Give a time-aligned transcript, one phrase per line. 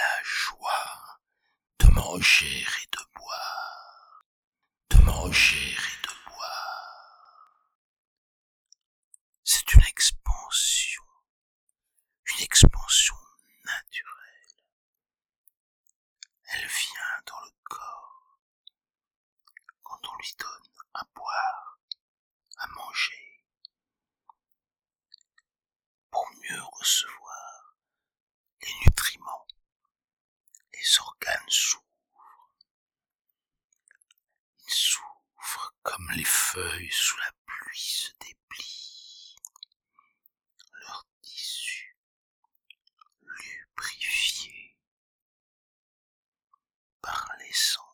[0.00, 1.20] la joie
[1.78, 4.24] de manger et de boire,
[4.90, 7.70] de manger et de boire.
[9.44, 11.02] C'est une expansion,
[12.32, 13.16] une expansion
[13.64, 14.64] naturelle.
[16.52, 18.38] Elle vient dans le corps
[19.82, 21.78] quand on lui donne à boire,
[22.56, 23.44] à manger,
[26.10, 27.76] pour mieux recevoir
[28.62, 29.46] les nutriments.
[30.72, 31.84] Les organes s'ouvrent.
[34.66, 39.36] Ils s'ouvrent comme les feuilles sous la pluie se déplient.
[40.80, 41.96] Leur tissu
[43.22, 44.76] lubrifié
[47.00, 47.89] par l'essence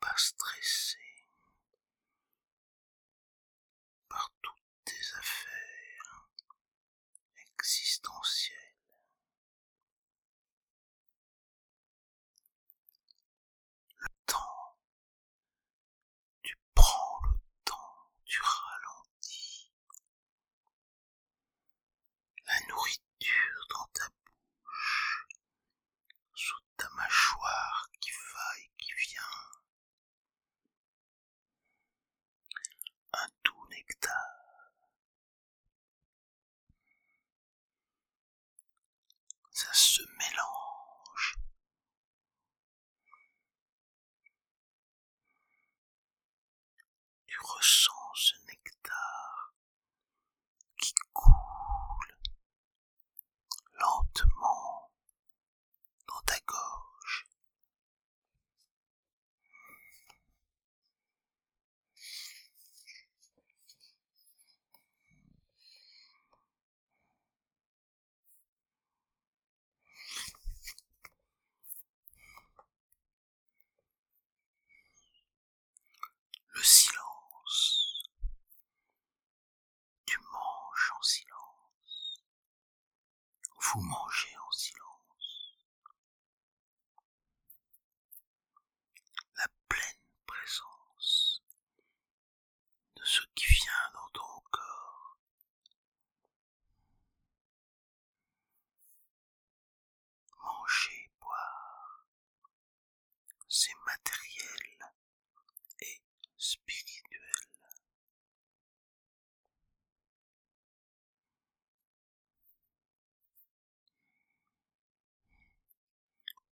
[0.00, 0.98] pas stressé
[4.08, 6.28] par toutes tes affaires
[7.36, 8.56] existentielles.
[13.98, 14.76] Le temps,
[16.42, 19.72] tu prends le temps, tu ralentis.
[22.46, 25.26] La nourriture dans ta bouche,
[26.34, 29.22] sous ta mâchoire qui va et qui vient.
[33.14, 34.28] Un doux nectar.
[39.52, 41.38] Ça se mélange.
[47.26, 49.54] Tu ressens ce nectar
[50.78, 52.18] qui coule
[53.78, 54.90] lentement
[56.08, 57.26] dans ta gorge.
[76.54, 78.04] Le silence.
[80.06, 82.22] Tu manges en silence.
[83.74, 85.56] Vous mangez en silence.
[89.38, 89.80] La pleine
[90.26, 91.42] présence
[92.96, 95.16] de ce qui vient dans ton corps.
[100.44, 102.06] Manger, boire,
[103.48, 104.92] c'est matériel
[105.80, 106.02] et
[106.36, 106.98] spirituel.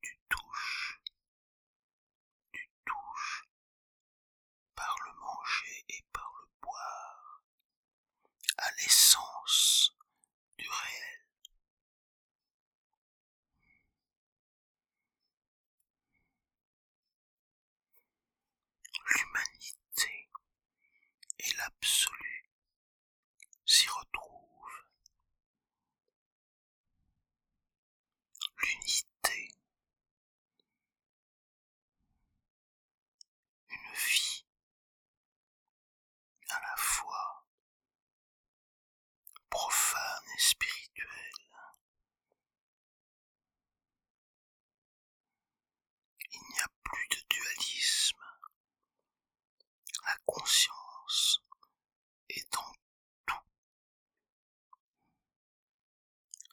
[0.00, 1.00] Tu touches,
[2.52, 3.48] tu touches
[4.74, 5.12] par le
[5.88, 7.42] et par le boire
[8.58, 9.96] à l'essence
[10.58, 11.07] du réel.
[39.50, 41.08] Profane et spirituelle.
[46.30, 48.16] Il n'y a plus de dualisme.
[50.04, 51.42] La conscience
[52.28, 52.72] est en
[53.26, 53.44] tout.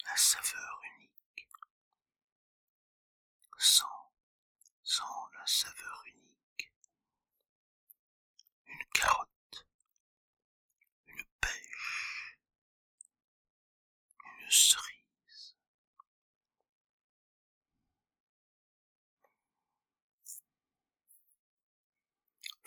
[0.06, 1.48] La saveur unique.
[3.58, 4.12] Sans,
[4.84, 6.35] sans la saveur unique.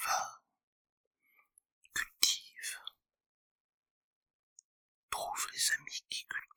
[0.05, 0.43] Va,
[1.93, 2.79] cultive,
[5.11, 6.48] trouve les amis qui cultivent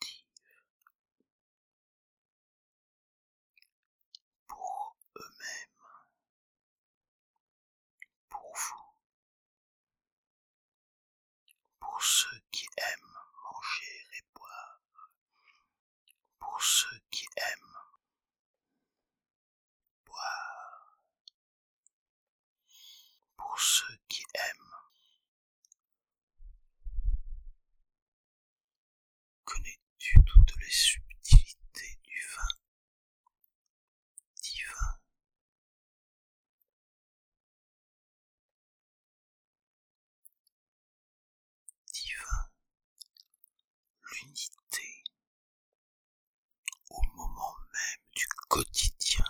[46.90, 49.26] au moment même du quotidien.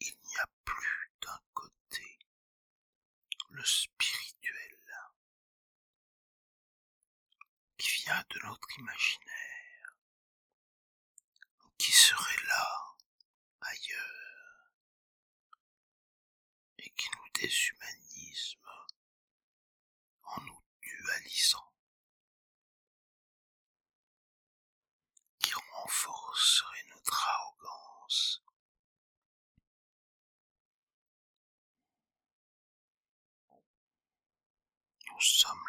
[0.00, 2.18] Il n'y a plus d'un côté
[3.50, 4.78] le spirituel
[7.78, 9.96] qui vient de notre imaginaire,
[11.78, 12.96] qui serait là,
[13.60, 14.72] ailleurs,
[16.78, 18.05] et qui nous déshumanise
[26.36, 28.42] renforcerait notre arrogance.
[35.08, 35.65] Nous sommes